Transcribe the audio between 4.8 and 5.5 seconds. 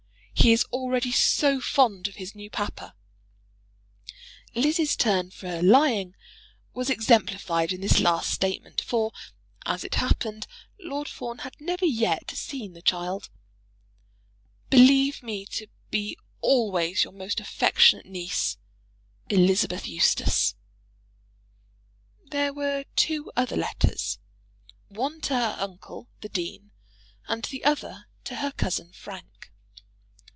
turn